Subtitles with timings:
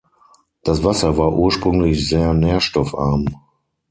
[0.63, 3.27] Das Wasser war ursprünglich sehr nährstoffarm.